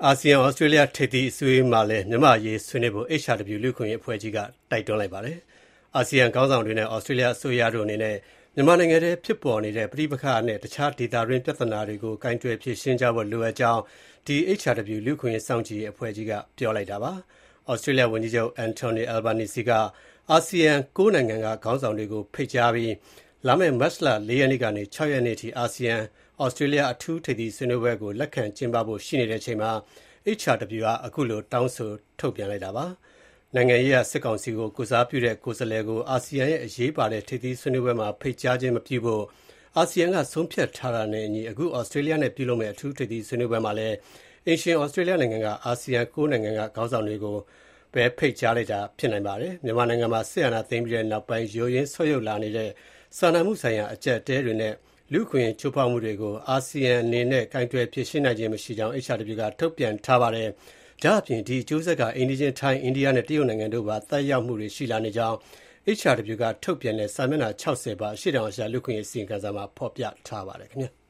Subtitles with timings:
[0.00, 4.38] အာဆီယံ-ဩစတြေးလျ ထိပ်သီးအစည်းအဝေးမှာလည်း မြန်မာ့အရေးဆွေးနွေးဖို့ HRW လူ့အခွင့်အရေးအဖွဲ့ကြီးက
[4.70, 5.38] တိုက်တွန်းလိုက်ပါတယ်။
[5.96, 8.16] အာဆီယံခေါင်းဆောင်တွေနဲ့ ဩစတြေးလျအစိုးရတို့အနေနဲ့
[8.54, 13.80] မြန်မာနိုင်ငံထဲဖြစ်ပေါ်နေတဲ့ ပဋိပက္ခနဲ့ တခြားဒေသတွင်းပြဿနာတွေကို ကိုင်တွယ်ဖြေရှင်းကြဖို့ လိုအပ်ကြောင်း
[14.58, 17.12] HRW လူ့အခွင့်အရေးစောင့်ကြည့်ရေးအဖွဲ့ကြီးက ပြောလိုက်တာပါ။
[17.70, 19.70] ဩစတြေးလျဝန်ကြီးချုပ် Anthony Albanese က
[20.30, 22.92] အာဆီယံ ၉ နိုင်ငံက ခေါင်းဆောင်တွေကို ဖိတ်ကြားပြီး
[23.46, 25.96] လာမယ့် မတ်လ ၄ ရက်ကနေ ၆ ရက်နေ့အထိ အာဆီယံ-
[26.42, 29.70] ဩစတြေးလျ အထူးထိပ်သီးဆွေးနွေးပွဲကို လက်ခံကျင်းပဖို့ ရှိနေချိန်မှာ
[30.38, 32.86] HRW က ခုလို တောင်းဆိုထုတ်ပြန်လိုက်တာပါ။
[33.54, 39.22] နိုင်ငံရေးအရ စစ်ကောင်စီကို ကိုယ်စားပြုတဲ့ ကိုယ်စားလှယ်ကို အာဆီယံရဲ့ အရေးပါတဲ့ ထိပ်သီးဆွေးနွေးပွဲမှာ ဖိတ်ကြားခြင်းမပြုဖို့
[39.76, 43.96] အာဆီယံက ဆုံးဖြတ်ထားတာနဲ့အညီ အခု ဩစတြေးလျနဲ့ ပြုလုပ်မယ့် အထူးထိပ်သီးဆွေးနွေးပွဲမှာလည်း
[44.46, 47.36] အိမ်ရှင် ဩစတြေးလျနိုင်ငံက အာဆီယံ ၉ နိုင်ငံက ခေါင်းဆောင်တွေကို
[47.94, 52.70] ပဲ ဖိတ်ကြားလိုက်တာ ဖြစ်နိုင်ပါတယ်။မြန်မာနိုင်ငံမှာ စစ်အာဏာသိမ်းပြီးနောက်ပိုင်း ယိုယွင်းဆုတ်ယုတ်လာနေတဲ့
[53.18, 54.74] စာနာမှုဆိုင်ရာ အကျပ်အတည်းတွေနဲ့
[55.12, 60.48] လူ့အခွင့်အရေး ချိုးဖောက်မှုတွေကို အာဆီယံအနေနဲ့ ကိုင်တွယ်ဖြေရှင်းနိုင်ခြင်း မရှိကြောင်း HRW က ထုတ်ပြန်ထားပါတယ်။
[61.02, 65.36] ဒါ့အပြင် ဒီအကျိုးဆက်က အိမ်နီးချင်း ထိုင်း၊အိန္ဒိယနဲ့ တရုတ်နိုင်ငံတို့ကိုပါ သက်ရောက်မှုတွေ ရှိလာနေကြောင်း
[65.98, 70.70] HRW က ထုတ်ပြန်တဲ့ စာမျက်နှာ ၆၀ ပါ အရှေ့တောင်အာရှ လူ့အခွင့်အရေး အစီရင်ခံစာမှာ ဖော်ပြထားပါတယ်။